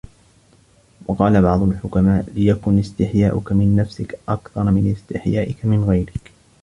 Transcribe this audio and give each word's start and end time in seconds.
وَقَالَ 1.07 1.41
بَعْضُ 1.41 1.61
الْحُكَمَاءِ 1.63 2.25
لِيَكُنْ 2.33 2.79
اسْتِحْيَاؤُك 2.79 3.51
مِنْ 3.51 3.75
نَفْسِك 3.75 4.19
أَكْثَرَ 4.29 4.63
مِنْ 4.71 4.91
اسْتِحْيَائِك 4.91 5.65
مِنْ 5.65 5.83
غَيْرِك 5.83 6.31